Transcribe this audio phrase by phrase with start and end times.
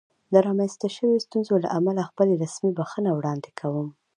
[0.31, 3.87] د رامنځته شوې ستونزې له امله خپله رسمي بښنه وړاندې کوم.